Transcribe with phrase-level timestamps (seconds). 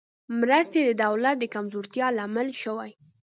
[0.39, 2.91] مرستې د دولت د کمزورتیا لامل شوې.